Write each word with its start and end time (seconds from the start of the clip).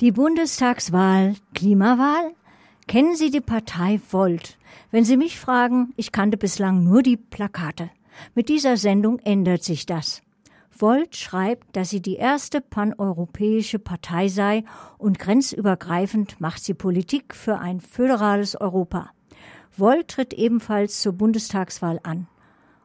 Die 0.00 0.12
Bundestagswahl, 0.12 1.34
Klimawahl? 1.56 2.32
Kennen 2.86 3.16
Sie 3.16 3.32
die 3.32 3.40
Partei 3.40 4.00
Volt? 4.12 4.56
Wenn 4.92 5.04
Sie 5.04 5.16
mich 5.16 5.40
fragen, 5.40 5.92
ich 5.96 6.12
kannte 6.12 6.36
bislang 6.36 6.84
nur 6.84 7.02
die 7.02 7.16
Plakate. 7.16 7.90
Mit 8.36 8.48
dieser 8.48 8.76
Sendung 8.76 9.18
ändert 9.18 9.64
sich 9.64 9.86
das. 9.86 10.22
Volt 10.70 11.16
schreibt, 11.16 11.74
dass 11.74 11.90
sie 11.90 12.00
die 12.00 12.14
erste 12.14 12.60
paneuropäische 12.60 13.80
Partei 13.80 14.28
sei 14.28 14.62
und 14.98 15.18
grenzübergreifend 15.18 16.40
macht 16.40 16.62
sie 16.62 16.74
Politik 16.74 17.34
für 17.34 17.58
ein 17.58 17.80
föderales 17.80 18.54
Europa. 18.54 19.10
Volt 19.76 20.06
tritt 20.06 20.32
ebenfalls 20.32 21.00
zur 21.00 21.14
Bundestagswahl 21.14 21.98
an. 22.04 22.28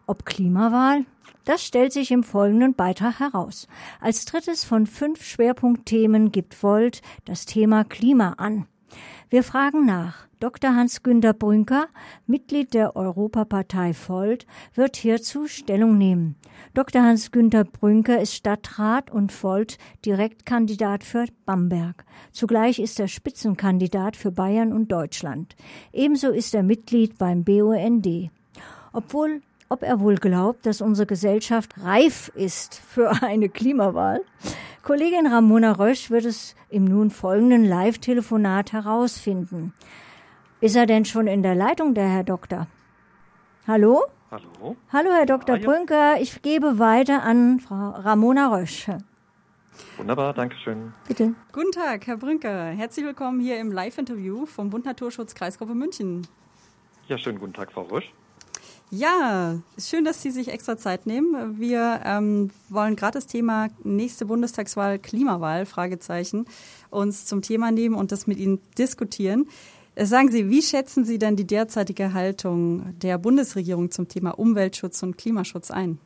Ob 0.05 0.25
Klimawahl? 0.25 1.05
Das 1.45 1.63
stellt 1.63 1.93
sich 1.93 2.11
im 2.11 2.23
folgenden 2.23 2.73
Beitrag 2.73 3.19
heraus. 3.19 3.67
Als 3.99 4.25
drittes 4.25 4.63
von 4.63 4.87
fünf 4.87 5.23
Schwerpunktthemen 5.23 6.31
gibt 6.31 6.61
Volt 6.61 7.01
das 7.25 7.45
Thema 7.45 7.83
Klima 7.83 8.33
an. 8.37 8.67
Wir 9.29 9.43
fragen 9.43 9.85
nach. 9.85 10.27
Dr. 10.39 10.75
Hans-Günter 10.75 11.33
Brünker, 11.33 11.87
Mitglied 12.27 12.73
der 12.73 12.97
Europapartei 12.97 13.93
Volt, 14.07 14.45
wird 14.75 14.97
hierzu 14.97 15.47
Stellung 15.47 15.97
nehmen. 15.97 16.35
Dr. 16.73 17.01
Hans-Günter 17.01 17.63
Brünker 17.63 18.21
ist 18.21 18.33
Stadtrat 18.33 19.09
und 19.09 19.31
Volt 19.41 19.77
Direktkandidat 20.05 21.05
für 21.05 21.27
Bamberg. 21.45 22.03
Zugleich 22.33 22.79
ist 22.79 22.99
er 22.99 23.07
Spitzenkandidat 23.07 24.17
für 24.17 24.31
Bayern 24.31 24.73
und 24.73 24.91
Deutschland. 24.91 25.55
Ebenso 25.93 26.29
ist 26.29 26.53
er 26.53 26.63
Mitglied 26.63 27.17
beim 27.17 27.45
BUND. 27.45 28.29
Obwohl 28.91 29.41
ob 29.69 29.83
er 29.83 29.99
wohl 29.99 30.15
glaubt, 30.15 30.65
dass 30.65 30.81
unsere 30.81 31.05
Gesellschaft 31.05 31.73
reif 31.83 32.31
ist 32.35 32.75
für 32.75 33.23
eine 33.23 33.49
Klimawahl. 33.49 34.21
Kollegin 34.83 35.27
Ramona 35.27 35.71
Rösch 35.73 36.09
wird 36.09 36.25
es 36.25 36.55
im 36.69 36.85
nun 36.85 37.09
folgenden 37.09 37.65
Live-Telefonat 37.65 38.73
herausfinden. 38.73 39.73
Ist 40.59 40.75
er 40.75 40.85
denn 40.85 41.05
schon 41.05 41.27
in 41.27 41.43
der 41.43 41.55
Leitung, 41.55 41.93
der 41.93 42.09
Herr 42.09 42.23
Doktor? 42.23 42.67
Hallo? 43.65 44.03
Hallo? 44.31 44.75
Hallo, 44.91 45.09
Herr 45.11 45.25
Dr. 45.25 45.55
Ah, 45.55 45.57
ja. 45.57 45.65
Brünker. 45.65 46.15
Ich 46.19 46.41
gebe 46.41 46.79
weiter 46.79 47.23
an 47.23 47.59
Frau 47.59 47.91
Ramona 47.91 48.53
Rösch. 48.53 48.87
Wunderbar, 49.97 50.33
danke 50.33 50.55
schön. 50.57 50.93
Bitte. 51.07 51.33
Guten 51.51 51.71
Tag, 51.71 52.07
Herr 52.07 52.17
Brünker. 52.17 52.65
Herzlich 52.67 53.05
willkommen 53.05 53.39
hier 53.39 53.59
im 53.59 53.71
Live-Interview 53.71 54.45
vom 54.45 54.69
Bund 54.69 54.85
Naturschutz 54.85 55.35
Kreisgruppe 55.35 55.75
München. 55.75 56.27
Ja, 57.07 57.17
schönen 57.17 57.39
guten 57.39 57.53
Tag, 57.53 57.71
Frau 57.71 57.83
Rösch. 57.83 58.11
Ja, 58.95 59.59
schön, 59.79 60.05
dass 60.05 60.21
Sie 60.21 60.29
sich 60.29 60.49
extra 60.49 60.77
Zeit 60.77 61.07
nehmen. 61.07 61.59
Wir 61.59 62.01
ähm, 62.05 62.51
wollen 62.69 62.95
gerade 62.95 63.13
das 63.13 63.25
Thema 63.25 63.69
nächste 63.83 64.27
Bundestagswahl, 64.27 64.99
Klimawahl, 64.99 65.65
Fragezeichen, 65.65 66.45
uns 66.91 67.25
zum 67.25 67.41
Thema 67.41 67.71
nehmen 67.71 67.95
und 67.95 68.11
das 68.11 68.27
mit 68.27 68.37
Ihnen 68.37 68.59
diskutieren. 68.77 69.47
Äh, 69.95 70.05
sagen 70.05 70.29
Sie, 70.29 70.51
wie 70.51 70.61
schätzen 70.61 71.05
Sie 71.05 71.17
denn 71.17 71.35
die 71.35 71.47
derzeitige 71.47 72.13
Haltung 72.13 72.93
der 72.99 73.17
Bundesregierung 73.17 73.89
zum 73.89 74.09
Thema 74.09 74.37
Umweltschutz 74.37 75.01
und 75.01 75.17
Klimaschutz 75.17 75.71
ein? 75.71 75.97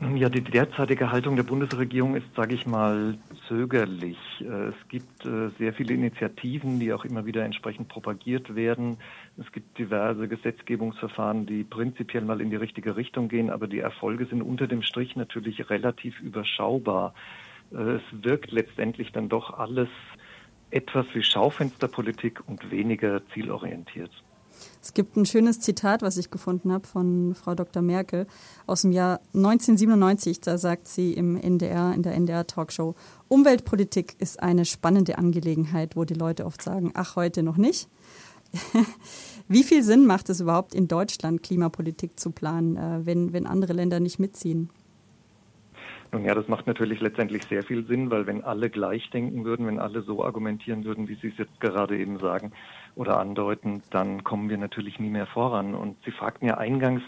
Ja, 0.00 0.30
die 0.30 0.40
derzeitige 0.40 1.12
Haltung 1.12 1.36
der 1.36 1.42
Bundesregierung 1.42 2.16
ist, 2.16 2.26
sage 2.34 2.54
ich 2.54 2.66
mal, 2.66 3.18
zögerlich. 3.48 4.16
Äh, 4.40 4.68
es 4.68 4.88
gibt 4.88 5.26
äh, 5.26 5.50
sehr 5.58 5.74
viele 5.74 5.92
Initiativen, 5.92 6.80
die 6.80 6.94
auch 6.94 7.04
immer 7.04 7.26
wieder 7.26 7.44
entsprechend 7.44 7.88
propagiert 7.88 8.54
werden. 8.54 8.96
Es 9.36 9.52
gibt 9.52 9.76
diverse 9.78 10.26
Gesetzgebungsverfahren, 10.26 11.44
die 11.44 11.64
prinzipiell 11.64 12.24
mal 12.24 12.40
in 12.40 12.48
die 12.48 12.56
richtige 12.56 12.96
Richtung 12.96 13.28
gehen, 13.28 13.50
aber 13.50 13.66
die 13.66 13.80
Erfolge 13.80 14.24
sind 14.24 14.40
unter 14.40 14.66
dem 14.66 14.82
Strich 14.82 15.16
natürlich 15.16 15.68
relativ 15.68 16.18
überschaubar. 16.20 17.12
Äh, 17.70 17.96
es 17.96 18.02
wirkt 18.10 18.52
letztendlich 18.52 19.12
dann 19.12 19.28
doch 19.28 19.58
alles 19.58 19.90
etwas 20.70 21.04
wie 21.12 21.22
Schaufensterpolitik 21.22 22.40
und 22.46 22.70
weniger 22.70 23.20
zielorientiert. 23.34 24.10
Es 24.82 24.94
gibt 24.94 25.16
ein 25.16 25.26
schönes 25.26 25.60
Zitat, 25.60 26.02
was 26.02 26.16
ich 26.16 26.30
gefunden 26.30 26.72
habe 26.72 26.86
von 26.86 27.34
Frau 27.34 27.54
Dr. 27.54 27.82
Merkel 27.82 28.26
aus 28.66 28.82
dem 28.82 28.92
Jahr 28.92 29.20
1997. 29.34 30.40
Da 30.40 30.58
sagt 30.58 30.88
sie 30.88 31.12
im 31.12 31.36
NDR, 31.36 31.92
in 31.94 32.02
der 32.02 32.14
NDR-Talkshow, 32.14 32.94
Umweltpolitik 33.28 34.16
ist 34.18 34.42
eine 34.42 34.64
spannende 34.64 35.18
Angelegenheit, 35.18 35.96
wo 35.96 36.04
die 36.04 36.14
Leute 36.14 36.46
oft 36.46 36.62
sagen, 36.62 36.92
ach, 36.94 37.16
heute 37.16 37.42
noch 37.42 37.56
nicht. 37.56 37.88
Wie 39.48 39.62
viel 39.62 39.82
Sinn 39.82 40.06
macht 40.06 40.28
es 40.28 40.40
überhaupt 40.40 40.74
in 40.74 40.88
Deutschland, 40.88 41.42
Klimapolitik 41.42 42.18
zu 42.18 42.30
planen, 42.32 42.76
äh, 42.76 43.06
wenn, 43.06 43.32
wenn 43.32 43.46
andere 43.46 43.72
Länder 43.72 44.00
nicht 44.00 44.18
mitziehen? 44.18 44.70
Nun 46.12 46.24
ja, 46.24 46.34
das 46.34 46.48
macht 46.48 46.66
natürlich 46.66 47.00
letztendlich 47.00 47.44
sehr 47.44 47.62
viel 47.62 47.86
Sinn, 47.86 48.10
weil 48.10 48.26
wenn 48.26 48.42
alle 48.42 48.68
gleich 48.68 49.08
denken 49.10 49.44
würden, 49.44 49.66
wenn 49.66 49.78
alle 49.78 50.02
so 50.02 50.24
argumentieren 50.24 50.84
würden, 50.84 51.08
wie 51.08 51.14
Sie 51.14 51.28
es 51.28 51.38
jetzt 51.38 51.60
gerade 51.60 51.96
eben 51.98 52.18
sagen 52.18 52.52
oder 52.94 53.18
andeuten, 53.18 53.82
dann 53.90 54.24
kommen 54.24 54.48
wir 54.48 54.58
natürlich 54.58 54.98
nie 54.98 55.10
mehr 55.10 55.26
voran. 55.26 55.74
Und 55.74 55.96
Sie 56.04 56.10
fragten 56.10 56.46
ja 56.46 56.58
eingangs, 56.58 57.02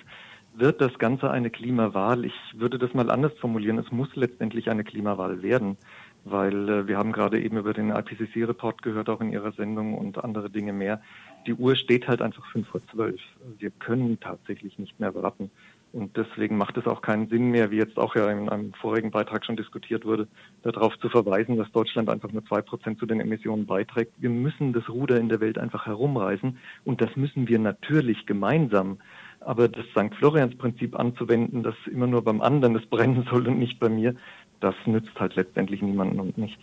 wird 0.55 0.81
das 0.81 0.99
Ganze 0.99 1.31
eine 1.31 1.51
Klimawahl? 1.51 2.25
Ich 2.25 2.35
würde 2.55 2.79
das 2.79 2.93
mal 2.93 3.11
anders 3.11 3.33
formulieren. 3.39 3.79
Es 3.79 3.91
muss 3.91 4.15
letztendlich 4.15 4.71
eine 4.71 4.85
Klimawahl 4.85 5.43
werden, 5.43 5.79
weil 6.25 6.69
äh, 6.69 6.87
wir 6.89 6.99
haben 6.99 7.13
gerade 7.13 7.41
eben 7.41 7.57
über 7.57 7.73
den 7.73 7.91
IPCC-Report 7.91 8.83
gehört, 8.83 9.09
auch 9.09 9.21
in 9.21 9.33
Ihrer 9.33 9.53
Sendung 9.53 9.95
und 9.95 10.23
andere 10.23 10.51
Dinge 10.51 10.73
mehr. 10.73 11.01
Die 11.47 11.55
Uhr 11.55 11.75
steht 11.75 12.07
halt 12.07 12.21
einfach 12.21 12.45
fünf 12.53 12.69
vor 12.69 12.87
zwölf. 12.89 13.21
Wir 13.59 13.71
können 13.71 14.21
tatsächlich 14.21 14.79
nicht 14.79 15.01
mehr 15.01 15.15
warten. 15.15 15.51
Und 15.93 16.17
deswegen 16.17 16.57
macht 16.57 16.79
es 16.79 16.87
auch 16.87 17.03
keinen 17.03 17.29
Sinn 17.29 17.51
mehr, 17.51 17.71
wie 17.71 17.77
jetzt 17.77 17.99
auch 17.99 18.17
ja 18.17 18.31
in 18.31 18.49
einem 18.49 18.73
vorigen 18.73 19.11
Beitrag 19.11 19.45
schon 19.45 19.57
diskutiert 19.57 20.07
wurde, 20.07 20.27
darauf 20.63 20.99
zu 20.99 21.11
verweisen, 21.11 21.59
dass 21.59 21.71
Deutschland 21.71 22.09
einfach 22.09 22.33
nur 22.33 22.45
zwei 22.47 22.63
Prozent 22.63 22.99
zu 22.99 23.05
den 23.05 23.21
Emissionen 23.21 23.67
beiträgt. 23.67 24.13
Wir 24.19 24.31
müssen 24.31 24.73
das 24.73 24.89
Ruder 24.89 25.19
in 25.19 25.29
der 25.29 25.41
Welt 25.41 25.59
einfach 25.59 25.85
herumreißen 25.85 26.57
und 26.85 27.01
das 27.03 27.15
müssen 27.17 27.47
wir 27.47 27.59
natürlich 27.59 28.25
gemeinsam. 28.25 28.99
Aber 29.41 29.69
das 29.69 29.85
St. 29.91 30.15
Florians-Prinzip 30.15 30.99
anzuwenden, 30.99 31.63
dass 31.63 31.75
immer 31.91 32.07
nur 32.07 32.23
beim 32.23 32.41
anderen 32.41 32.75
es 32.77 32.87
brennen 32.87 33.27
soll 33.31 33.47
und 33.47 33.59
nicht 33.59 33.79
bei 33.79 33.91
mir, 33.91 34.15
das 34.61 34.75
nützt 34.87 35.19
halt 35.21 35.35
letztendlich 35.35 35.83
niemanden 35.83 36.21
und 36.21 36.39
nichts. 36.39 36.63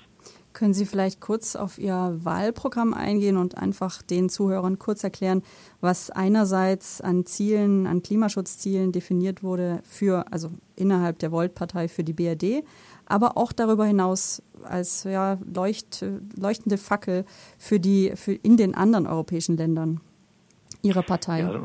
Können 0.54 0.74
Sie 0.74 0.86
vielleicht 0.86 1.22
kurz 1.22 1.56
auf 1.56 1.78
Ihr 1.78 2.18
Wahlprogramm 2.24 2.94
eingehen 2.94 3.38
und 3.38 3.58
einfach 3.58 4.02
den 4.02 4.30
Zuhörern 4.30 4.80
kurz 4.80 5.04
erklären, 5.04 5.44
was 5.80 6.10
einerseits 6.10 7.02
an 7.02 7.26
Zielen, 7.26 7.86
an 7.86 8.02
Klimaschutzzielen 8.02 8.92
definiert 8.92 9.44
wurde 9.44 9.82
für, 9.84 10.26
also 10.32 10.50
innerhalb 10.76 11.20
der 11.20 11.32
Volt-Partei 11.32 11.88
für 11.88 12.04
die 12.04 12.14
BRD, 12.14 12.64
aber 13.06 13.38
auch 13.38 13.52
darüber 13.52 13.86
hinaus 13.86 14.42
als 14.64 15.04
ja, 15.04 15.38
leucht, 15.54 16.04
leuchtende 16.36 16.78
Fackel 16.78 17.26
für 17.58 17.80
die, 17.80 18.14
für 18.16 18.34
in 18.34 18.58
den 18.58 18.76
anderen 18.76 19.08
europäischen 19.08 19.56
Ländern 19.56 20.02
Ihrer 20.82 21.04
Partei? 21.04 21.42
Ja, 21.42 21.62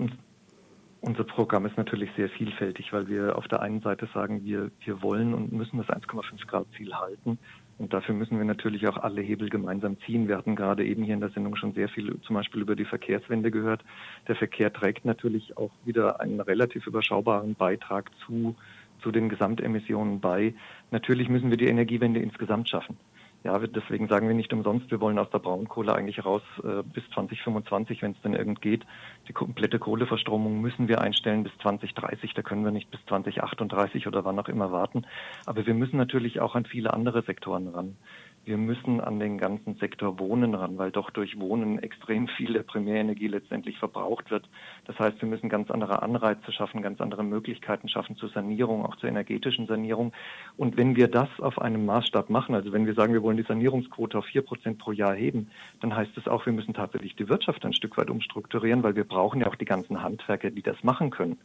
unser 1.04 1.24
Programm 1.24 1.66
ist 1.66 1.76
natürlich 1.76 2.10
sehr 2.16 2.30
vielfältig, 2.30 2.92
weil 2.92 3.08
wir 3.08 3.36
auf 3.36 3.46
der 3.46 3.60
einen 3.60 3.82
Seite 3.82 4.08
sagen, 4.14 4.42
wir, 4.42 4.70
wir 4.84 5.02
wollen 5.02 5.34
und 5.34 5.52
müssen 5.52 5.76
das 5.76 5.86
1,5 5.88 6.46
Grad 6.46 6.66
Ziel 6.76 6.94
halten. 6.94 7.38
Und 7.78 7.92
dafür 7.92 8.14
müssen 8.14 8.38
wir 8.38 8.44
natürlich 8.44 8.86
auch 8.86 8.98
alle 8.98 9.20
Hebel 9.20 9.48
gemeinsam 9.48 9.96
ziehen. 10.06 10.28
Wir 10.28 10.36
hatten 10.36 10.54
gerade 10.54 10.84
eben 10.84 11.02
hier 11.02 11.14
in 11.14 11.20
der 11.20 11.30
Sendung 11.30 11.56
schon 11.56 11.72
sehr 11.72 11.88
viel 11.88 12.20
zum 12.22 12.36
Beispiel 12.36 12.62
über 12.62 12.76
die 12.76 12.84
Verkehrswende 12.84 13.50
gehört. 13.50 13.84
Der 14.28 14.36
Verkehr 14.36 14.72
trägt 14.72 15.04
natürlich 15.04 15.56
auch 15.56 15.70
wieder 15.84 16.20
einen 16.20 16.40
relativ 16.40 16.86
überschaubaren 16.86 17.54
Beitrag 17.54 18.10
zu, 18.24 18.54
zu 19.02 19.10
den 19.10 19.28
Gesamtemissionen 19.28 20.20
bei. 20.20 20.54
Natürlich 20.92 21.28
müssen 21.28 21.50
wir 21.50 21.56
die 21.56 21.66
Energiewende 21.66 22.20
insgesamt 22.20 22.68
schaffen. 22.68 22.96
Ja, 23.44 23.58
deswegen 23.58 24.08
sagen 24.08 24.26
wir 24.26 24.34
nicht 24.34 24.54
umsonst, 24.54 24.90
wir 24.90 25.02
wollen 25.02 25.18
aus 25.18 25.28
der 25.28 25.38
Braunkohle 25.38 25.94
eigentlich 25.94 26.24
raus 26.24 26.40
äh, 26.62 26.82
bis 26.82 27.04
2025, 27.10 28.00
wenn 28.00 28.12
es 28.12 28.20
denn 28.22 28.32
irgend 28.32 28.62
geht. 28.62 28.86
Die 29.28 29.34
komplette 29.34 29.78
Kohleverstromung 29.78 30.62
müssen 30.62 30.88
wir 30.88 31.02
einstellen 31.02 31.44
bis 31.44 31.52
2030. 31.60 32.32
Da 32.32 32.40
können 32.40 32.64
wir 32.64 32.72
nicht 32.72 32.90
bis 32.90 33.04
2038 33.06 34.06
oder 34.06 34.24
wann 34.24 34.38
auch 34.38 34.48
immer 34.48 34.72
warten. 34.72 35.06
Aber 35.44 35.66
wir 35.66 35.74
müssen 35.74 35.98
natürlich 35.98 36.40
auch 36.40 36.54
an 36.54 36.64
viele 36.64 36.94
andere 36.94 37.20
Sektoren 37.20 37.68
ran 37.68 37.96
wir 38.44 38.56
müssen 38.56 39.00
an 39.00 39.18
den 39.18 39.38
ganzen 39.38 39.76
Sektor 39.76 40.18
Wohnen 40.18 40.54
ran, 40.54 40.78
weil 40.78 40.90
doch 40.90 41.10
durch 41.10 41.38
Wohnen 41.38 41.78
extrem 41.78 42.28
viel 42.28 42.52
der 42.52 42.62
Primärenergie 42.62 43.28
letztendlich 43.28 43.78
verbraucht 43.78 44.30
wird. 44.30 44.48
Das 44.86 44.98
heißt, 44.98 45.20
wir 45.20 45.28
müssen 45.28 45.48
ganz 45.48 45.70
andere 45.70 46.02
Anreize 46.02 46.52
schaffen, 46.52 46.82
ganz 46.82 47.00
andere 47.00 47.24
Möglichkeiten 47.24 47.88
schaffen 47.88 48.16
zur 48.16 48.28
Sanierung, 48.28 48.84
auch 48.84 48.96
zur 48.96 49.08
energetischen 49.08 49.66
Sanierung. 49.66 50.12
Und 50.56 50.76
wenn 50.76 50.96
wir 50.96 51.08
das 51.08 51.28
auf 51.38 51.60
einem 51.60 51.86
Maßstab 51.86 52.30
machen, 52.30 52.54
also 52.54 52.72
wenn 52.72 52.86
wir 52.86 52.94
sagen, 52.94 53.12
wir 53.12 53.22
wollen 53.22 53.36
die 53.36 53.44
Sanierungsquote 53.44 54.18
auf 54.18 54.26
vier 54.26 54.42
Prozent 54.42 54.78
pro 54.78 54.92
Jahr 54.92 55.14
heben, 55.14 55.48
dann 55.80 55.94
heißt 55.94 56.16
es 56.16 56.28
auch, 56.28 56.44
wir 56.46 56.52
müssen 56.52 56.74
tatsächlich 56.74 57.16
die 57.16 57.28
Wirtschaft 57.28 57.64
ein 57.64 57.72
Stück 57.72 57.96
weit 57.96 58.10
umstrukturieren, 58.10 58.82
weil 58.82 58.96
wir 58.96 59.04
brauchen 59.04 59.40
ja 59.40 59.46
auch 59.46 59.56
die 59.56 59.64
ganzen 59.64 60.02
Handwerker, 60.02 60.50
die 60.50 60.62
das 60.62 60.82
machen 60.82 61.10
können. 61.10 61.38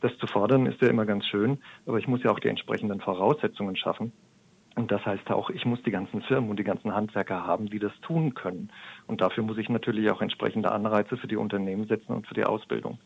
Das 0.00 0.16
zu 0.18 0.26
fordern 0.26 0.66
ist 0.66 0.80
ja 0.80 0.88
immer 0.88 1.06
ganz 1.06 1.26
schön, 1.26 1.58
aber 1.86 1.98
ich 1.98 2.06
muss 2.06 2.22
ja 2.22 2.30
auch 2.30 2.40
die 2.40 2.48
entsprechenden 2.48 3.00
Voraussetzungen 3.00 3.76
schaffen. 3.76 4.12
Und 4.76 4.90
das 4.90 5.04
heißt 5.06 5.30
auch, 5.30 5.50
ich 5.50 5.64
muss 5.64 5.82
die 5.82 5.92
ganzen 5.92 6.22
Firmen 6.22 6.50
und 6.50 6.58
die 6.58 6.64
ganzen 6.64 6.94
Handwerker 6.94 7.46
haben, 7.46 7.70
die 7.70 7.78
das 7.78 7.92
tun 8.00 8.34
können. 8.34 8.70
Und 9.06 9.20
dafür 9.20 9.44
muss 9.44 9.58
ich 9.58 9.68
natürlich 9.68 10.10
auch 10.10 10.20
entsprechende 10.20 10.72
Anreize 10.72 11.16
für 11.16 11.28
die 11.28 11.36
Unternehmen 11.36 11.86
setzen 11.86 12.12
und 12.12 12.26
für 12.26 12.34
die 12.34 12.44
Ausbildung. 12.44 12.98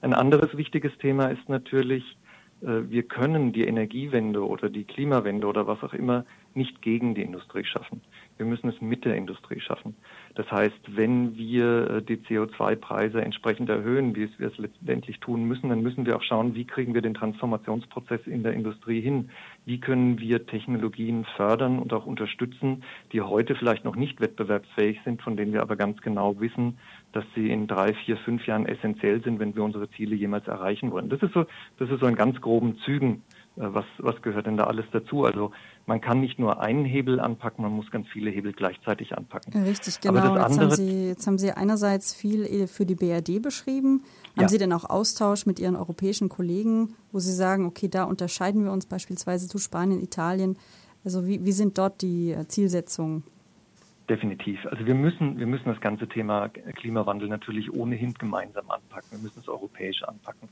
Ein 0.00 0.14
anderes 0.14 0.56
wichtiges 0.56 0.96
Thema 0.98 1.26
ist 1.26 1.46
natürlich, 1.48 2.16
wir 2.62 3.04
können 3.04 3.52
die 3.52 3.64
Energiewende 3.64 4.46
oder 4.46 4.68
die 4.68 4.84
Klimawende 4.84 5.46
oder 5.46 5.66
was 5.66 5.82
auch 5.82 5.94
immer 5.94 6.24
nicht 6.54 6.82
gegen 6.82 7.14
die 7.14 7.22
Industrie 7.22 7.64
schaffen. 7.64 8.00
Wir 8.36 8.46
müssen 8.46 8.68
es 8.68 8.80
mit 8.80 9.04
der 9.04 9.16
Industrie 9.16 9.60
schaffen. 9.60 9.94
Das 10.34 10.50
heißt, 10.50 10.96
wenn 10.96 11.36
wir 11.36 11.90
äh, 11.90 12.02
die 12.02 12.16
CO2-Preise 12.16 13.20
entsprechend 13.22 13.68
erhöhen, 13.68 14.16
wie 14.16 14.28
wir 14.38 14.48
es 14.48 14.58
letztendlich 14.58 15.20
tun 15.20 15.44
müssen, 15.44 15.68
dann 15.68 15.82
müssen 15.82 16.06
wir 16.06 16.16
auch 16.16 16.22
schauen, 16.22 16.54
wie 16.54 16.64
kriegen 16.64 16.94
wir 16.94 17.02
den 17.02 17.14
Transformationsprozess 17.14 18.26
in 18.26 18.42
der 18.42 18.52
Industrie 18.52 19.00
hin? 19.00 19.30
Wie 19.64 19.78
können 19.78 20.18
wir 20.18 20.46
Technologien 20.46 21.24
fördern 21.36 21.78
und 21.78 21.92
auch 21.92 22.06
unterstützen, 22.06 22.82
die 23.12 23.20
heute 23.20 23.54
vielleicht 23.54 23.84
noch 23.84 23.96
nicht 23.96 24.20
wettbewerbsfähig 24.20 25.00
sind, 25.04 25.22
von 25.22 25.36
denen 25.36 25.52
wir 25.52 25.62
aber 25.62 25.76
ganz 25.76 26.00
genau 26.00 26.40
wissen, 26.40 26.78
dass 27.12 27.24
sie 27.34 27.50
in 27.50 27.66
drei, 27.66 27.92
vier, 27.92 28.16
fünf 28.18 28.46
Jahren 28.46 28.66
essentiell 28.66 29.22
sind, 29.22 29.40
wenn 29.40 29.54
wir 29.54 29.64
unsere 29.64 29.90
Ziele 29.90 30.14
jemals 30.14 30.46
erreichen 30.46 30.92
wollen. 30.92 31.08
Das 31.08 31.22
ist 31.22 31.32
so, 31.34 31.44
das 31.78 31.90
ist 31.90 32.00
so 32.00 32.06
in 32.06 32.14
ganz 32.14 32.40
groben 32.40 32.78
Zügen 32.84 33.22
äh, 33.56 33.74
was, 33.74 33.84
was 33.98 34.20
gehört 34.22 34.46
denn 34.46 34.56
da 34.56 34.64
alles 34.64 34.86
dazu? 34.92 35.24
Also 35.24 35.50
man 35.86 36.00
kann 36.00 36.20
nicht 36.20 36.38
nur 36.38 36.60
einen 36.60 36.84
Hebel 36.84 37.20
anpacken, 37.20 37.62
man 37.62 37.72
muss 37.72 37.90
ganz 37.90 38.06
viele 38.08 38.30
Hebel 38.30 38.52
gleichzeitig 38.52 39.16
anpacken. 39.16 39.62
Richtig, 39.64 40.00
genau. 40.00 40.36
Jetzt 40.36 40.58
haben, 40.58 40.70
Sie, 40.70 41.08
jetzt, 41.08 41.26
haben 41.26 41.38
Sie, 41.38 41.52
einerseits 41.52 42.14
viel 42.14 42.66
für 42.66 42.86
die 42.86 42.94
BRD 42.94 43.42
beschrieben. 43.42 44.04
Haben 44.36 44.42
ja. 44.42 44.48
Sie 44.48 44.58
denn 44.58 44.72
auch 44.72 44.88
Austausch 44.88 45.46
mit 45.46 45.58
Ihren 45.58 45.76
europäischen 45.76 46.28
Kollegen, 46.28 46.94
wo 47.12 47.18
Sie 47.18 47.32
sagen, 47.32 47.66
okay, 47.66 47.88
da 47.88 48.04
unterscheiden 48.04 48.64
wir 48.64 48.72
uns 48.72 48.86
beispielsweise 48.86 49.48
zu 49.48 49.58
Spanien, 49.58 50.00
Italien? 50.00 50.56
Also 51.04 51.26
wie, 51.26 51.44
wie 51.44 51.52
sind 51.52 51.78
dort 51.78 52.02
die 52.02 52.36
Zielsetzungen? 52.48 53.24
Definitiv. 54.10 54.66
Also 54.66 54.84
wir 54.86 54.96
müssen, 54.96 55.38
wir 55.38 55.46
müssen 55.46 55.66
das 55.66 55.80
ganze 55.80 56.08
Thema 56.08 56.48
Klimawandel 56.48 57.28
natürlich 57.28 57.72
ohnehin 57.72 58.12
gemeinsam 58.14 58.68
anpacken. 58.68 59.12
Wir 59.12 59.18
müssen 59.20 59.38
es 59.38 59.48
europäisch 59.48 60.02
anpacken. 60.02 60.48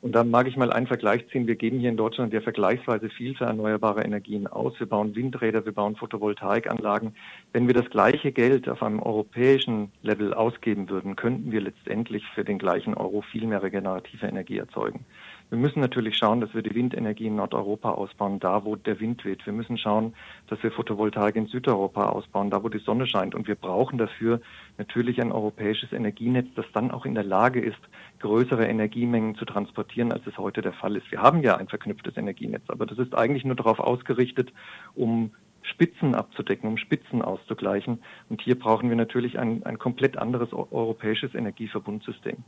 Und 0.00 0.14
da 0.14 0.24
mag 0.24 0.48
ich 0.48 0.56
mal 0.56 0.72
einen 0.72 0.86
Vergleich 0.86 1.28
ziehen. 1.28 1.46
Wir 1.46 1.56
geben 1.56 1.78
hier 1.78 1.90
in 1.90 1.98
Deutschland 1.98 2.32
ja 2.32 2.40
vergleichsweise 2.40 3.10
viel 3.10 3.34
für 3.34 3.44
erneuerbare 3.44 4.02
Energien 4.02 4.46
aus. 4.46 4.80
Wir 4.80 4.86
bauen 4.86 5.14
Windräder, 5.14 5.66
wir 5.66 5.72
bauen 5.72 5.94
Photovoltaikanlagen. 5.96 7.14
Wenn 7.52 7.66
wir 7.66 7.74
das 7.74 7.90
gleiche 7.90 8.32
Geld 8.32 8.66
auf 8.66 8.82
einem 8.82 9.02
europäischen 9.02 9.92
Level 10.00 10.32
ausgeben 10.32 10.88
würden, 10.88 11.14
könnten 11.14 11.52
wir 11.52 11.60
letztendlich 11.60 12.24
für 12.34 12.44
den 12.44 12.58
gleichen 12.58 12.94
Euro 12.94 13.20
viel 13.20 13.46
mehr 13.46 13.62
regenerative 13.62 14.26
Energie 14.26 14.56
erzeugen. 14.56 15.04
Wir 15.52 15.58
müssen 15.58 15.80
natürlich 15.80 16.16
schauen, 16.16 16.40
dass 16.40 16.54
wir 16.54 16.62
die 16.62 16.74
Windenergie 16.74 17.26
in 17.26 17.36
Nordeuropa 17.36 17.90
ausbauen, 17.90 18.40
da 18.40 18.64
wo 18.64 18.74
der 18.74 19.00
Wind 19.00 19.22
weht. 19.26 19.44
Wir 19.44 19.52
müssen 19.52 19.76
schauen, 19.76 20.14
dass 20.46 20.62
wir 20.62 20.72
Photovoltaik 20.72 21.36
in 21.36 21.46
Südeuropa 21.46 22.06
ausbauen, 22.06 22.48
da 22.48 22.64
wo 22.64 22.70
die 22.70 22.78
Sonne 22.78 23.06
scheint. 23.06 23.34
Und 23.34 23.46
wir 23.48 23.54
brauchen 23.54 23.98
dafür 23.98 24.40
natürlich 24.78 25.20
ein 25.20 25.30
europäisches 25.30 25.92
Energienetz, 25.92 26.46
das 26.56 26.64
dann 26.72 26.90
auch 26.90 27.04
in 27.04 27.14
der 27.14 27.24
Lage 27.24 27.60
ist, 27.60 27.76
größere 28.20 28.66
Energiemengen 28.66 29.34
zu 29.34 29.44
transportieren, 29.44 30.10
als 30.10 30.26
es 30.26 30.38
heute 30.38 30.62
der 30.62 30.72
Fall 30.72 30.96
ist. 30.96 31.10
Wir 31.12 31.20
haben 31.20 31.42
ja 31.42 31.58
ein 31.58 31.68
verknüpftes 31.68 32.16
Energienetz, 32.16 32.62
aber 32.68 32.86
das 32.86 32.96
ist 32.96 33.14
eigentlich 33.14 33.44
nur 33.44 33.54
darauf 33.54 33.78
ausgerichtet, 33.78 34.54
um 34.94 35.32
Spitzen 35.60 36.14
abzudecken, 36.14 36.68
um 36.68 36.78
Spitzen 36.78 37.20
auszugleichen. 37.22 38.02
Und 38.30 38.40
hier 38.40 38.58
brauchen 38.58 38.88
wir 38.88 38.96
natürlich 38.96 39.38
ein, 39.38 39.64
ein 39.64 39.78
komplett 39.78 40.16
anderes 40.16 40.52
europäisches 40.52 41.34
Energieverbundsystem. 41.34 42.38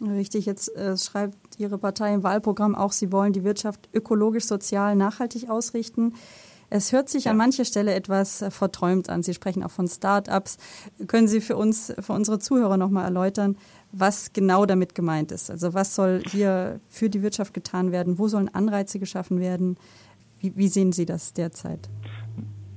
Richtig, 0.00 0.46
jetzt 0.46 0.74
äh, 0.76 0.96
schreibt 0.96 1.58
Ihre 1.58 1.76
Partei 1.76 2.14
im 2.14 2.22
Wahlprogramm 2.22 2.74
auch, 2.74 2.92
Sie 2.92 3.12
wollen 3.12 3.32
die 3.32 3.44
Wirtschaft 3.44 3.88
ökologisch, 3.92 4.44
sozial, 4.44 4.96
nachhaltig 4.96 5.50
ausrichten. 5.50 6.14
Es 6.70 6.92
hört 6.92 7.08
sich 7.08 7.24
ja. 7.24 7.32
an 7.32 7.36
mancher 7.36 7.64
Stelle 7.64 7.92
etwas 7.94 8.44
verträumt 8.48 9.10
an. 9.10 9.22
Sie 9.22 9.34
sprechen 9.34 9.64
auch 9.64 9.72
von 9.72 9.88
Start-ups. 9.88 10.56
Können 11.08 11.26
Sie 11.26 11.40
für 11.40 11.56
uns, 11.56 11.92
für 11.98 12.12
unsere 12.12 12.38
Zuhörer 12.38 12.76
nochmal 12.76 13.04
erläutern, 13.04 13.56
was 13.92 14.32
genau 14.32 14.66
damit 14.66 14.94
gemeint 14.94 15.32
ist? 15.32 15.50
Also 15.50 15.74
was 15.74 15.96
soll 15.96 16.22
hier 16.30 16.80
für 16.88 17.10
die 17.10 17.22
Wirtschaft 17.22 17.52
getan 17.52 17.90
werden? 17.90 18.18
Wo 18.18 18.28
sollen 18.28 18.48
Anreize 18.48 19.00
geschaffen 19.00 19.40
werden? 19.40 19.76
Wie, 20.38 20.56
wie 20.56 20.68
sehen 20.68 20.92
Sie 20.92 21.06
das 21.06 21.32
derzeit? 21.32 21.90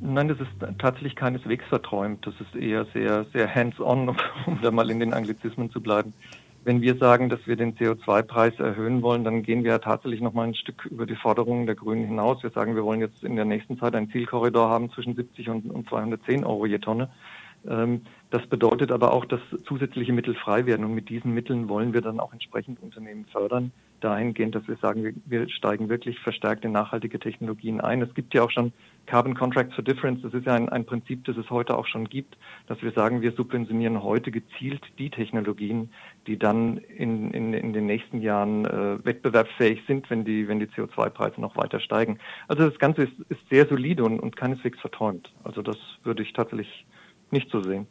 Nein, 0.01 0.27
das 0.27 0.39
ist 0.39 0.79
tatsächlich 0.79 1.15
keineswegs 1.15 1.63
verträumt. 1.69 2.25
Das 2.25 2.33
ist 2.41 2.55
eher 2.55 2.85
sehr, 2.93 3.25
sehr 3.31 3.53
hands-on, 3.53 4.09
um 4.47 4.59
da 4.61 4.71
mal 4.71 4.89
in 4.89 4.99
den 4.99 5.13
Anglizismen 5.13 5.69
zu 5.69 5.79
bleiben 5.79 6.13
wenn 6.65 6.81
wir 6.81 6.95
sagen, 6.95 7.29
dass 7.29 7.45
wir 7.45 7.55
den 7.55 7.75
CO2-Preis 7.75 8.59
erhöhen 8.59 9.01
wollen, 9.01 9.23
dann 9.23 9.43
gehen 9.43 9.63
wir 9.63 9.71
ja 9.71 9.79
tatsächlich 9.79 10.21
noch 10.21 10.33
mal 10.33 10.47
ein 10.47 10.55
Stück 10.55 10.85
über 10.85 11.05
die 11.05 11.15
Forderungen 11.15 11.65
der 11.65 11.75
Grünen 11.75 12.05
hinaus. 12.05 12.43
Wir 12.43 12.51
sagen, 12.51 12.75
wir 12.75 12.83
wollen 12.83 13.01
jetzt 13.01 13.23
in 13.23 13.35
der 13.35 13.45
nächsten 13.45 13.77
Zeit 13.77 13.95
einen 13.95 14.09
Zielkorridor 14.11 14.69
haben 14.69 14.91
zwischen 14.91 15.15
70 15.15 15.49
und, 15.49 15.89
210 15.89 16.45
Euro 16.45 16.65
je 16.65 16.79
Tonne. 16.79 17.09
Ähm, 17.67 18.01
das 18.29 18.45
bedeutet 18.47 18.91
aber 18.91 19.13
auch, 19.13 19.25
dass 19.25 19.41
zusätzliche 19.65 20.13
Mittel 20.13 20.35
frei 20.35 20.65
werden. 20.65 20.85
Und 20.85 20.95
mit 20.95 21.09
diesen 21.09 21.33
Mitteln 21.33 21.69
wollen 21.69 21.93
wir 21.93 22.01
dann 22.01 22.19
auch 22.19 22.33
entsprechend 22.33 22.81
Unternehmen 22.81 23.25
fördern, 23.31 23.71
dahingehend, 23.99 24.55
dass 24.55 24.67
wir 24.67 24.77
sagen, 24.77 25.21
wir, 25.25 25.49
steigen 25.49 25.89
wirklich 25.89 26.19
verstärkt 26.19 26.65
in 26.65 26.71
nachhaltige 26.71 27.19
Technologien 27.19 27.81
ein. 27.81 28.01
Es 28.01 28.13
gibt 28.13 28.33
ja 28.33 28.43
auch 28.43 28.51
schon 28.51 28.73
Carbon 29.05 29.35
Contracts 29.35 29.75
for 29.75 29.83
Difference. 29.83 30.21
Das 30.21 30.33
ist 30.33 30.45
ja 30.45 30.53
ein, 30.53 30.69
ein 30.69 30.85
Prinzip, 30.85 31.25
das 31.25 31.37
es 31.37 31.49
heute 31.49 31.77
auch 31.77 31.85
schon 31.85 32.07
gibt, 32.07 32.37
dass 32.67 32.81
wir 32.81 32.91
sagen, 32.91 33.21
wir 33.21 33.33
subventionieren 33.33 34.01
heute 34.01 34.31
gezielt 34.31 34.81
die 34.97 35.09
Technologien, 35.09 35.89
die 36.27 36.37
dann 36.37 36.77
in, 36.77 37.31
in, 37.31 37.53
in 37.53 37.73
den 37.73 37.85
nächsten 37.85 38.21
Jahren 38.21 38.65
äh, 38.65 39.03
wettbewerbsfähig 39.05 39.81
sind, 39.87 40.09
wenn 40.09 40.23
die, 40.23 40.47
wenn 40.47 40.59
die 40.59 40.67
CO2-Preise 40.67 41.41
noch 41.41 41.57
weiter 41.57 41.79
steigen. 41.79 42.19
Also 42.47 42.69
das 42.69 42.79
Ganze 42.79 43.03
ist, 43.03 43.13
ist 43.29 43.41
sehr 43.49 43.67
solide 43.67 44.03
und, 44.03 44.19
und 44.19 44.35
keineswegs 44.35 44.79
verträumt. 44.79 45.31
Also 45.43 45.61
das 45.61 45.77
würde 46.03 46.23
ich 46.23 46.33
tatsächlich 46.33 46.85
nicht 47.31 47.49
so 47.51 47.61
sehen. 47.61 47.87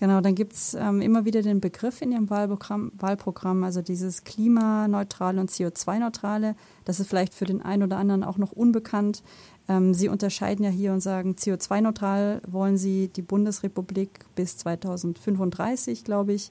Genau, 0.00 0.22
dann 0.22 0.34
gibt 0.34 0.54
es 0.54 0.72
ähm, 0.72 1.02
immer 1.02 1.26
wieder 1.26 1.42
den 1.42 1.60
Begriff 1.60 2.00
in 2.00 2.10
Ihrem 2.10 2.30
Wahlprogramm, 2.30 2.90
Wahlprogramm, 2.96 3.62
also 3.64 3.82
dieses 3.82 4.24
klimaneutrale 4.24 5.38
und 5.38 5.50
CO2-neutrale. 5.50 6.56
Das 6.86 7.00
ist 7.00 7.10
vielleicht 7.10 7.34
für 7.34 7.44
den 7.44 7.60
einen 7.60 7.82
oder 7.82 7.98
anderen 7.98 8.24
auch 8.24 8.38
noch 8.38 8.52
unbekannt. 8.52 9.22
Ähm, 9.70 9.94
Sie 9.94 10.08
unterscheiden 10.08 10.64
ja 10.64 10.70
hier 10.70 10.92
und 10.92 11.00
sagen, 11.00 11.36
CO2-neutral 11.36 12.42
wollen 12.48 12.76
Sie 12.76 13.06
die 13.08 13.22
Bundesrepublik 13.22 14.10
bis 14.34 14.56
2035, 14.58 16.02
glaube 16.02 16.32
ich, 16.32 16.50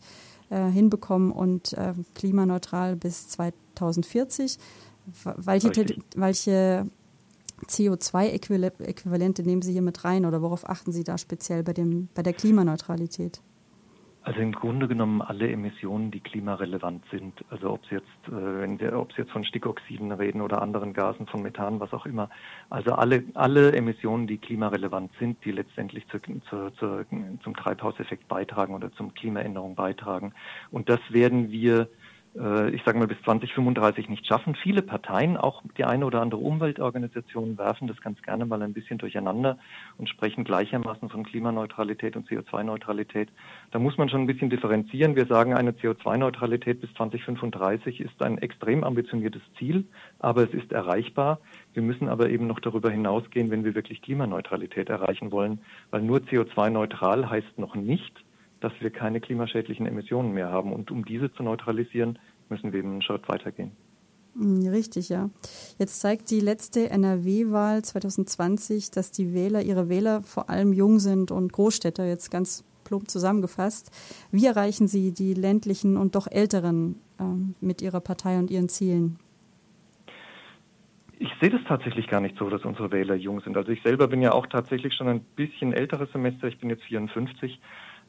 äh, 0.49 0.69
hinbekommen 0.69 1.31
und 1.33 1.73
äh, 1.73 1.93
klimaneutral 2.15 2.95
bis 2.95 3.27
2040. 3.27 4.57
Welche, 5.35 5.97
welche 6.15 6.87
CO2-Äquivalente 7.67 9.43
nehmen 9.43 9.63
Sie 9.63 9.73
hier 9.73 9.81
mit 9.81 10.05
rein 10.05 10.25
oder 10.25 10.41
worauf 10.41 10.69
achten 10.69 10.93
Sie 10.93 11.03
da 11.03 11.17
speziell 11.17 11.63
bei, 11.63 11.73
dem, 11.73 12.07
bei 12.13 12.23
der 12.23 12.33
Klimaneutralität? 12.33 13.41
Also 14.29 14.41
im 14.41 14.51
Grunde 14.51 14.87
genommen 14.87 15.23
alle 15.23 15.49
Emissionen, 15.49 16.11
die 16.11 16.19
klimarelevant 16.19 17.03
sind. 17.09 17.33
Also 17.49 17.71
ob 17.71 17.83
Sie 17.87 17.95
jetzt, 17.95 18.27
äh, 18.27 18.61
wenn 18.61 18.79
wir, 18.79 18.99
ob 18.99 19.11
Sie 19.11 19.23
jetzt 19.23 19.31
von 19.31 19.43
Stickoxiden 19.43 20.11
reden 20.11 20.41
oder 20.41 20.61
anderen 20.61 20.93
Gasen, 20.93 21.25
von 21.25 21.41
Methan, 21.41 21.79
was 21.79 21.93
auch 21.93 22.05
immer. 22.05 22.29
Also 22.69 22.91
alle, 22.91 23.23
alle 23.33 23.71
Emissionen, 23.71 24.27
die 24.27 24.37
klimarelevant 24.37 25.11
sind, 25.17 25.43
die 25.45 25.51
letztendlich 25.51 26.07
zu, 26.09 26.19
zu, 26.47 26.69
zu, 26.77 27.05
zum 27.41 27.55
Treibhauseffekt 27.55 28.27
beitragen 28.27 28.75
oder 28.75 28.91
zum 28.91 29.15
Klimaänderung 29.15 29.73
beitragen. 29.73 30.33
Und 30.69 30.89
das 30.89 30.99
werden 31.09 31.49
wir 31.49 31.89
ich 32.35 32.83
sage 32.83 32.99
mal, 32.99 33.07
bis 33.07 33.19
2035 33.23 34.07
nicht 34.07 34.27
schaffen. 34.27 34.55
Viele 34.55 34.83
Parteien, 34.83 35.35
auch 35.35 35.63
die 35.77 35.83
eine 35.83 36.05
oder 36.05 36.21
andere 36.21 36.39
Umweltorganisation, 36.39 37.57
werfen 37.57 37.87
das 37.87 37.99
ganz 38.01 38.21
gerne 38.21 38.45
mal 38.45 38.61
ein 38.61 38.73
bisschen 38.73 38.99
durcheinander 38.99 39.57
und 39.97 40.09
sprechen 40.09 40.43
gleichermaßen 40.43 41.09
von 41.09 41.23
Klimaneutralität 41.23 42.15
und 42.15 42.29
CO2-Neutralität. 42.29 43.29
Da 43.71 43.79
muss 43.79 43.97
man 43.97 44.09
schon 44.09 44.21
ein 44.21 44.27
bisschen 44.27 44.51
differenzieren. 44.51 45.15
Wir 45.15 45.25
sagen, 45.25 45.55
eine 45.55 45.71
CO2-Neutralität 45.71 46.81
bis 46.81 46.93
2035 46.93 47.99
ist 47.99 48.21
ein 48.21 48.37
extrem 48.37 48.83
ambitioniertes 48.83 49.41
Ziel, 49.57 49.85
aber 50.19 50.43
es 50.43 50.53
ist 50.53 50.71
erreichbar. 50.71 51.39
Wir 51.73 51.81
müssen 51.81 52.07
aber 52.07 52.29
eben 52.29 52.45
noch 52.45 52.59
darüber 52.59 52.91
hinausgehen, 52.91 53.49
wenn 53.49 53.65
wir 53.65 53.73
wirklich 53.73 54.03
Klimaneutralität 54.03 54.89
erreichen 54.89 55.31
wollen, 55.31 55.61
weil 55.89 56.03
nur 56.03 56.19
CO2-neutral 56.19 57.29
heißt 57.29 57.57
noch 57.57 57.73
nicht, 57.73 58.13
dass 58.61 58.73
wir 58.79 58.89
keine 58.89 59.21
klimaschädlichen 59.21 59.85
Emissionen 59.85 60.33
mehr 60.33 60.49
haben. 60.49 60.73
Und 60.73 60.91
um 60.91 61.05
diese 61.05 61.31
zu 61.33 61.43
neutralisieren, 61.43 62.19
müssen 62.49 62.71
wir 62.71 62.79
eben 62.79 62.91
einen 62.91 63.01
Schritt 63.01 63.27
weitergehen. 63.27 63.71
Hm, 64.35 64.67
richtig, 64.67 65.09
ja. 65.09 65.29
Jetzt 65.77 65.99
zeigt 65.99 66.29
die 66.31 66.39
letzte 66.39 66.89
NRW-Wahl 66.89 67.83
2020, 67.83 68.91
dass 68.91 69.11
die 69.11 69.33
Wähler, 69.33 69.61
ihre 69.61 69.89
Wähler 69.89 70.21
vor 70.23 70.49
allem 70.49 70.73
jung 70.73 70.99
sind 70.99 71.31
und 71.31 71.51
Großstädter, 71.51 72.05
jetzt 72.05 72.29
ganz 72.29 72.63
plump 72.83 73.09
zusammengefasst. 73.09 73.91
Wie 74.31 74.45
erreichen 74.45 74.87
Sie 74.87 75.11
die 75.13 75.33
ländlichen 75.33 75.97
und 75.97 76.15
doch 76.15 76.27
älteren 76.29 76.95
äh, 77.19 77.23
mit 77.61 77.81
Ihrer 77.81 77.99
Partei 77.99 78.39
und 78.39 78.49
Ihren 78.49 78.69
Zielen? 78.69 79.19
Ich 81.21 81.29
sehe 81.41 81.49
das 81.49 81.61
tatsächlich 81.67 82.07
gar 82.07 82.21
nicht 82.21 82.37
so, 82.37 82.49
dass 82.49 82.63
unsere 82.63 82.91
Wähler 82.93 83.15
jung 83.15 83.41
sind. 83.41 83.57
Also 83.57 83.71
ich 83.73 83.83
selber 83.83 84.07
bin 84.07 84.21
ja 84.21 84.31
auch 84.31 84.47
tatsächlich 84.47 84.93
schon 84.93 85.09
ein 85.09 85.19
bisschen 85.35 85.73
älteres 85.73 86.09
Semester. 86.13 86.47
Ich 86.47 86.59
bin 86.59 86.69
jetzt 86.69 86.83
54 86.83 87.51
ähm, 87.51 87.59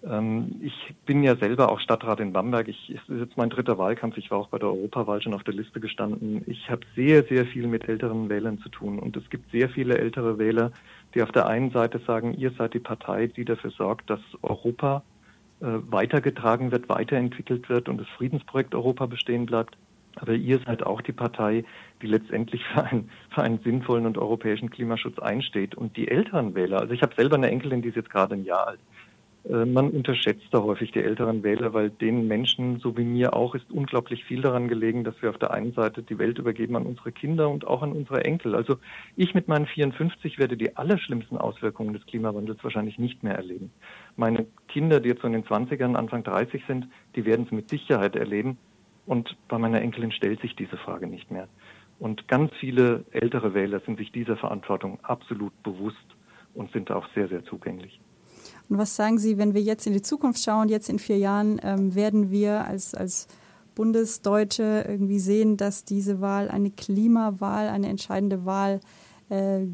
ich 0.03 0.95
bin 1.05 1.23
ja 1.23 1.37
selber 1.37 1.71
auch 1.71 1.79
Stadtrat 1.79 2.21
in 2.21 2.33
Bamberg. 2.33 2.69
Ich, 2.69 2.89
es 2.89 3.07
ist 3.09 3.21
jetzt 3.21 3.37
mein 3.37 3.51
dritter 3.51 3.77
Wahlkampf. 3.77 4.17
Ich 4.17 4.31
war 4.31 4.39
auch 4.39 4.49
bei 4.49 4.59
der 4.59 4.69
Europawahl 4.69 5.21
schon 5.21 5.35
auf 5.35 5.45
der 5.45 5.53
Liste 5.53 5.79
gestanden. 5.79 6.43
Ich 6.47 6.71
habe 6.71 6.81
sehr, 6.97 7.23
sehr 7.25 7.45
viel 7.45 7.67
mit 7.67 7.87
älteren 7.87 8.31
Wählern 8.31 8.59
zu 8.61 8.71
tun. 8.71 8.99
Und 8.99 9.17
es 9.19 9.29
gibt 9.29 9.51
sehr 9.51 9.69
viele 9.69 9.99
ältere 9.99 10.39
Wähler, 10.39 10.73
die 11.15 11.23
auf 11.23 11.33
der 11.33 11.47
einen 11.47 11.71
Seite 11.71 11.99
sagen, 11.99 12.33
ihr 12.33 12.51
seid 12.53 12.73
die 12.73 12.79
Partei, 12.79 13.27
die 13.27 13.45
dafür 13.45 13.71
sorgt, 13.73 14.09
dass 14.09 14.21
Europa 14.41 15.03
äh, 15.61 15.67
weitergetragen 15.67 16.73
wird, 16.73 16.89
weiterentwickelt 16.89 17.69
wird 17.69 17.91
und 17.91 17.99
das 17.99 18.09
Friedensprojekt 18.17 18.75
Europa 18.75 19.05
bestehen 19.05 19.45
bleibt. 19.45 19.77
Aber 20.17 20.33
ihr 20.33 20.61
seid 20.65 20.83
auch 20.83 21.03
die 21.03 21.13
Partei, 21.13 21.65
die 22.01 22.07
letztendlich 22.07 22.65
für 22.73 22.85
einen, 22.85 23.11
für 23.35 23.43
einen 23.43 23.59
sinnvollen 23.59 24.07
und 24.07 24.17
europäischen 24.17 24.71
Klimaschutz 24.71 25.19
einsteht. 25.19 25.75
Und 25.75 25.99
die 25.99 26.09
älteren 26.09 26.55
Wähler, 26.55 26.81
also 26.81 26.95
ich 26.95 27.03
habe 27.03 27.15
selber 27.15 27.37
eine 27.37 27.51
Enkelin, 27.51 27.83
die 27.83 27.89
ist 27.89 27.97
jetzt 27.97 28.11
gerade 28.11 28.35
ein 28.35 28.45
Jahr 28.45 28.69
alt. 28.69 28.81
Äh, 29.49 29.65
man 29.65 29.91
unterschätzt 29.91 30.47
da 30.51 30.63
häufig 30.63 30.93
die 30.93 31.03
älteren 31.03 31.43
Wähler, 31.43 31.73
weil 31.73 31.91
den 31.91 32.29
Menschen, 32.29 32.79
so 32.81 32.97
wie 32.97 33.05
mir 33.05 33.35
auch, 33.35 33.55
ist 33.55 33.71
unglaublich 33.71 34.25
viel 34.25 34.43
daran 34.43 34.69
gelegen, 34.69 35.05
dass 35.05 35.21
wir 35.23 35.31
auf 35.31 35.39
der 35.39 35.53
einen 35.53 35.73
Seite 35.73 36.03
die 36.03 36.19
Welt 36.19 36.39
übergeben 36.39 36.77
an 36.77 36.87
unsere 36.87 37.13
Kinder 37.13 37.49
und 37.49 37.67
auch 37.67 37.83
an 37.83 37.93
unsere 37.93 38.25
Enkel. 38.25 38.55
Also 38.55 38.77
ich 39.17 39.35
mit 39.35 39.49
meinen 39.49 39.67
54 39.67 40.39
werde 40.39 40.57
die 40.57 40.77
allerschlimmsten 40.77 41.39
Auswirkungen 41.39 41.95
des 41.95 42.05
Klimawandels 42.07 42.63
wahrscheinlich 42.63 42.99
nicht 42.99 43.23
mehr 43.23 43.35
erleben. 43.35 43.71
Meine 44.17 44.47
Kinder, 44.69 45.01
die 45.01 45.09
jetzt 45.09 45.25
in 45.25 45.33
den 45.33 45.45
20ern, 45.45 45.95
Anfang 45.95 46.23
30 46.23 46.63
sind, 46.67 46.89
die 47.17 47.25
werden 47.25 47.47
es 47.47 47.53
mit 47.53 47.69
Sicherheit 47.69 48.17
erleben. 48.17 48.59
Und 49.07 49.37
bei 49.49 49.59
meiner 49.59 49.81
Enkelin 49.81 50.13
stellt 50.13 50.41
sich 50.41 50.55
diese 50.55 50.77
Frage 50.77 51.07
nicht 51.07 51.31
mehr. 51.31 51.49
Und 51.99 52.29
ganz 52.29 52.53
viele 52.61 53.05
ältere 53.11 53.55
Wähler 53.55 53.81
sind 53.81 53.99
sich 53.99 54.13
dieser 54.13 54.37
Verantwortung 54.37 54.99
absolut 55.03 55.53
bewusst 55.63 55.97
und 56.55 56.71
sind 56.73 56.91
auch 56.91 57.07
sehr, 57.15 57.29
sehr 57.29 57.45
zugänglich. 57.45 58.01
Und 58.71 58.79
was 58.79 58.95
sagen 58.95 59.19
Sie, 59.19 59.37
wenn 59.37 59.53
wir 59.53 59.61
jetzt 59.61 59.87
in 59.89 59.93
die 59.93 60.01
Zukunft 60.01 60.43
schauen, 60.43 60.69
jetzt 60.69 60.89
in 60.89 61.01
vier 61.01 61.19
Jahren, 61.19 61.61
ähm, 61.63 61.95
werden 61.97 62.31
wir 62.31 62.65
als, 62.65 62.95
als 62.95 63.27
Bundesdeutsche 63.75 64.85
irgendwie 64.89 65.19
sehen, 65.19 65.57
dass 65.57 65.85
diese 65.85 66.21
Wahl 66.21 66.49
eine 66.49 66.71
Klimawahl, 66.71 67.69
eine 67.69 67.89
entscheidende 67.89 68.45
Wahl 68.45 68.81
äh, 69.31 69.67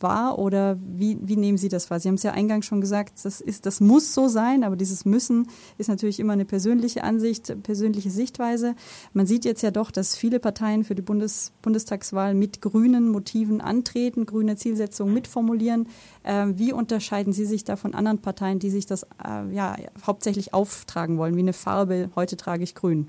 war 0.00 0.38
oder 0.38 0.78
wie, 0.80 1.18
wie 1.20 1.36
nehmen 1.36 1.58
Sie 1.58 1.68
das 1.68 1.90
wahr? 1.90 1.98
Sie 1.98 2.08
haben 2.08 2.16
es 2.16 2.22
ja 2.22 2.32
eingangs 2.32 2.66
schon 2.66 2.80
gesagt, 2.80 3.24
das, 3.24 3.40
ist, 3.40 3.66
das 3.66 3.80
muss 3.80 4.14
so 4.14 4.28
sein, 4.28 4.62
aber 4.62 4.76
dieses 4.76 5.04
Müssen 5.04 5.48
ist 5.78 5.88
natürlich 5.88 6.20
immer 6.20 6.34
eine 6.34 6.44
persönliche 6.44 7.02
Ansicht, 7.02 7.62
persönliche 7.62 8.10
Sichtweise. 8.10 8.74
Man 9.14 9.26
sieht 9.26 9.44
jetzt 9.44 9.62
ja 9.62 9.70
doch, 9.70 9.90
dass 9.90 10.16
viele 10.16 10.38
Parteien 10.38 10.84
für 10.84 10.94
die 10.94 11.02
Bundes, 11.02 11.52
Bundestagswahl 11.62 12.34
mit 12.34 12.60
grünen 12.60 13.08
Motiven 13.08 13.60
antreten, 13.60 14.26
grüne 14.26 14.56
Zielsetzungen 14.56 15.14
mitformulieren. 15.14 15.88
Äh, 16.22 16.46
wie 16.54 16.72
unterscheiden 16.72 17.32
Sie 17.32 17.46
sich 17.46 17.64
da 17.64 17.76
von 17.76 17.94
anderen 17.94 18.18
Parteien, 18.18 18.58
die 18.58 18.70
sich 18.70 18.86
das 18.86 19.04
äh, 19.24 19.52
ja, 19.52 19.76
hauptsächlich 20.06 20.52
auftragen 20.54 21.18
wollen, 21.18 21.34
wie 21.34 21.40
eine 21.40 21.52
Farbe, 21.54 22.10
heute 22.14 22.36
trage 22.36 22.62
ich 22.62 22.74
grün? 22.74 23.08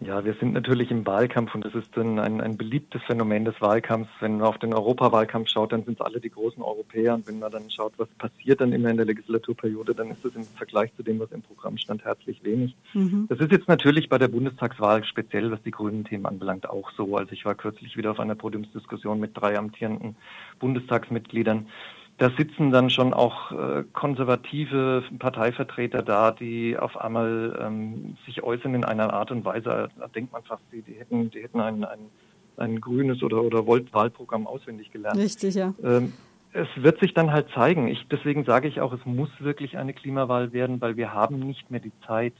Ja, 0.00 0.24
wir 0.24 0.34
sind 0.34 0.52
natürlich 0.52 0.92
im 0.92 1.04
Wahlkampf 1.06 1.56
und 1.56 1.64
das 1.64 1.74
ist 1.74 1.96
dann 1.96 2.20
ein, 2.20 2.40
ein 2.40 2.56
beliebtes 2.56 3.02
Phänomen 3.02 3.44
des 3.44 3.60
Wahlkampfs. 3.60 4.10
Wenn 4.20 4.38
man 4.38 4.46
auf 4.46 4.58
den 4.58 4.72
Europawahlkampf 4.72 5.48
schaut, 5.48 5.72
dann 5.72 5.84
sind 5.84 5.98
es 5.98 6.06
alle 6.06 6.20
die 6.20 6.30
großen 6.30 6.62
Europäer. 6.62 7.14
Und 7.14 7.26
wenn 7.26 7.40
man 7.40 7.50
dann 7.50 7.68
schaut, 7.68 7.94
was 7.96 8.08
passiert 8.10 8.60
dann 8.60 8.72
immer 8.72 8.90
in 8.90 8.96
der 8.96 9.06
Legislaturperiode, 9.06 9.96
dann 9.96 10.12
ist 10.12 10.24
das 10.24 10.36
im 10.36 10.44
Vergleich 10.44 10.94
zu 10.94 11.02
dem, 11.02 11.18
was 11.18 11.32
im 11.32 11.42
Programm 11.42 11.76
stand, 11.78 12.04
herzlich 12.04 12.44
wenig. 12.44 12.76
Mhm. 12.94 13.26
Das 13.28 13.40
ist 13.40 13.50
jetzt 13.50 13.66
natürlich 13.66 14.08
bei 14.08 14.18
der 14.18 14.28
Bundestagswahl 14.28 15.02
speziell, 15.02 15.50
was 15.50 15.62
die 15.64 15.72
grünen 15.72 16.04
Themen 16.04 16.26
anbelangt, 16.26 16.70
auch 16.70 16.92
so. 16.96 17.16
Also 17.16 17.32
ich 17.32 17.44
war 17.44 17.56
kürzlich 17.56 17.96
wieder 17.96 18.12
auf 18.12 18.20
einer 18.20 18.36
Podiumsdiskussion 18.36 19.18
mit 19.18 19.36
drei 19.36 19.58
amtierenden 19.58 20.14
Bundestagsmitgliedern 20.60 21.66
da 22.18 22.30
sitzen 22.36 22.72
dann 22.72 22.90
schon 22.90 23.14
auch 23.14 23.52
äh, 23.52 23.84
konservative 23.92 25.04
Parteivertreter 25.18 26.02
da, 26.02 26.32
die 26.32 26.76
auf 26.76 26.96
einmal 26.96 27.56
ähm, 27.60 28.16
sich 28.26 28.42
äußern 28.42 28.74
in 28.74 28.84
einer 28.84 29.12
Art 29.12 29.30
und 29.30 29.44
Weise, 29.44 29.88
da 29.96 30.08
denkt 30.08 30.32
man 30.32 30.42
fast, 30.42 30.62
die, 30.72 30.82
die 30.82 30.94
hätten, 30.94 31.30
die 31.30 31.42
hätten 31.42 31.60
ein, 31.60 31.84
ein, 31.84 32.00
ein 32.56 32.80
grünes 32.80 33.22
oder, 33.22 33.42
oder 33.42 33.66
Volt-Wahlprogramm 33.66 34.48
auswendig 34.48 34.90
gelernt. 34.90 35.16
Richtig, 35.16 35.54
ja. 35.54 35.72
Ähm, 35.82 36.12
es 36.52 36.68
wird 36.76 36.98
sich 36.98 37.14
dann 37.14 37.30
halt 37.30 37.50
zeigen. 37.54 37.86
Ich, 37.86 38.04
deswegen 38.10 38.44
sage 38.44 38.66
ich 38.66 38.80
auch, 38.80 38.92
es 38.92 39.04
muss 39.04 39.30
wirklich 39.38 39.78
eine 39.78 39.92
Klimawahl 39.92 40.52
werden, 40.52 40.80
weil 40.80 40.96
wir 40.96 41.14
haben 41.14 41.38
nicht 41.38 41.70
mehr 41.70 41.80
die 41.80 41.92
Zeit, 42.04 42.34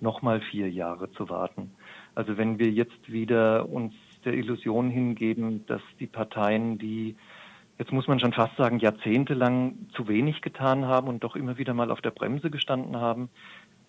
nochmal 0.00 0.40
vier 0.40 0.70
Jahre 0.70 1.10
zu 1.12 1.28
warten. 1.28 1.72
Also 2.14 2.36
wenn 2.36 2.58
wir 2.58 2.70
jetzt 2.70 3.10
wieder 3.10 3.68
uns 3.68 3.94
der 4.24 4.34
Illusion 4.34 4.90
hingeben, 4.90 5.66
dass 5.66 5.82
die 5.98 6.06
Parteien, 6.06 6.78
die 6.78 7.16
jetzt 7.78 7.92
muss 7.92 8.06
man 8.06 8.20
schon 8.20 8.32
fast 8.32 8.56
sagen, 8.56 8.78
jahrzehntelang 8.78 9.74
zu 9.94 10.08
wenig 10.08 10.42
getan 10.42 10.86
haben 10.86 11.08
und 11.08 11.24
doch 11.24 11.36
immer 11.36 11.58
wieder 11.58 11.74
mal 11.74 11.90
auf 11.90 12.00
der 12.00 12.10
Bremse 12.10 12.50
gestanden 12.50 12.96
haben. 12.96 13.28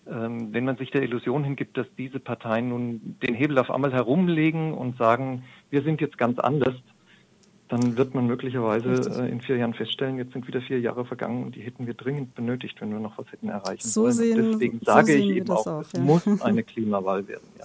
Ähm, 0.08 0.52
wenn 0.52 0.64
man 0.64 0.76
sich 0.76 0.90
der 0.90 1.02
Illusion 1.02 1.44
hingibt, 1.44 1.76
dass 1.76 1.86
diese 1.98 2.20
Parteien 2.20 2.68
nun 2.68 3.16
den 3.22 3.34
Hebel 3.34 3.58
auf 3.58 3.70
einmal 3.70 3.92
herumlegen 3.92 4.72
und 4.72 4.96
sagen, 4.98 5.44
wir 5.70 5.82
sind 5.82 6.00
jetzt 6.00 6.16
ganz 6.16 6.38
anders, 6.38 6.74
dann 7.68 7.96
wird 7.96 8.14
man 8.14 8.26
möglicherweise 8.26 9.22
äh, 9.22 9.30
in 9.30 9.40
vier 9.40 9.56
Jahren 9.56 9.74
feststellen, 9.74 10.18
jetzt 10.18 10.32
sind 10.32 10.46
wieder 10.46 10.60
vier 10.60 10.78
Jahre 10.78 11.04
vergangen 11.04 11.44
und 11.44 11.56
die 11.56 11.60
hätten 11.62 11.86
wir 11.86 11.94
dringend 11.94 12.34
benötigt, 12.34 12.80
wenn 12.80 12.90
wir 12.90 13.00
noch 13.00 13.18
was 13.18 13.30
hätten 13.32 13.48
erreichen 13.48 13.88
so 13.88 14.02
wollen. 14.02 14.12
Sehen, 14.12 14.52
Deswegen 14.52 14.80
sage 14.84 15.12
so 15.12 15.18
ich 15.18 15.30
eben 15.30 15.50
auch, 15.50 15.66
auch 15.66 15.66
ja. 15.66 15.80
es 15.80 15.98
muss 15.98 16.26
eine 16.42 16.62
Klimawahl 16.62 17.26
werden. 17.26 17.48
Ja. 17.58 17.64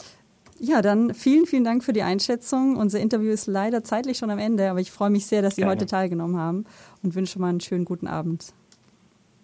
Ja, 0.64 0.84
dann 0.84 1.16
vielen, 1.16 1.48
vielen 1.48 1.64
Dank 1.64 1.84
für 1.84 1.92
die 1.92 2.04
Einschätzung. 2.04 2.76
Unser 2.76 3.00
Interview 3.00 3.32
ist 3.32 3.48
leider 3.48 3.84
zeitlich 3.84 4.20
schon 4.20 4.30
am 4.30 4.38
Ende, 4.38 4.70
aber 4.70 4.80
ich 4.80 4.92
freue 4.92 5.10
mich 5.10 5.26
sehr, 5.26 5.42
dass 5.42 5.56
Sie 5.56 5.62
Gerne. 5.62 5.72
heute 5.72 5.88
teilgenommen 5.88 6.38
haben 6.38 6.66
und 7.02 7.16
wünsche 7.16 7.40
mal 7.40 7.50
einen 7.50 7.62
schönen 7.62 7.84
guten 7.84 8.06
Abend. 8.06 8.54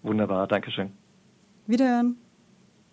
Wunderbar, 0.04 0.46
Dankeschön. 0.46 0.92
Wiederhören. 1.66 2.18